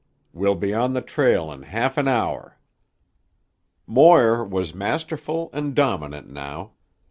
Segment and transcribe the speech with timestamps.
[0.33, 2.57] We'll be on the trail in half an hour."
[3.85, 6.71] Moir was masterful and dominant now.